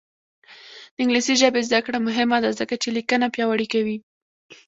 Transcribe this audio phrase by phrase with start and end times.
[0.95, 3.97] د انګلیسي ژبې زده کړه مهمه ده ځکه چې لیکنه پیاوړې کوي.